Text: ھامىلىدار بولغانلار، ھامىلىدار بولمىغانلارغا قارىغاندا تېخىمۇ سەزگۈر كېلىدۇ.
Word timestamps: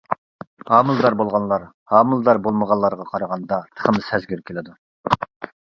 ھامىلىدار 0.71 1.17
بولغانلار، 1.19 1.67
ھامىلىدار 1.93 2.41
بولمىغانلارغا 2.47 3.05
قارىغاندا 3.13 3.61
تېخىمۇ 3.77 4.03
سەزگۈر 4.09 4.43
كېلىدۇ. 4.51 4.79